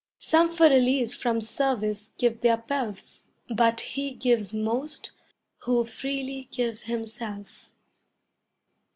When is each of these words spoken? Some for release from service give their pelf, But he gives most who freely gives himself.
Some 0.17 0.49
for 0.51 0.67
release 0.67 1.13
from 1.15 1.41
service 1.41 2.15
give 2.17 2.41
their 2.41 2.57
pelf, 2.57 3.21
But 3.55 3.81
he 3.81 4.09
gives 4.15 4.51
most 4.51 5.11
who 5.65 5.85
freely 5.85 6.49
gives 6.51 6.81
himself. 6.85 7.69